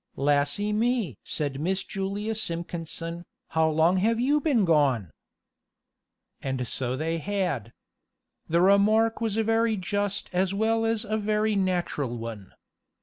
[0.15, 5.11] "Lassy me!" said Miss Julia Simpkinson, "how long you have been gone!"
[6.41, 7.71] And so they had.
[8.49, 12.51] The remark was a very just as well as a very natural one.